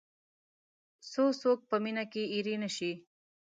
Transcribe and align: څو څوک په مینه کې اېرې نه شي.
څو 1.11 1.25
څوک 1.41 1.59
په 1.69 1.75
مینه 1.83 2.03
کې 2.11 2.23
اېرې 2.33 2.55
نه 2.63 2.69
شي. 2.75 2.91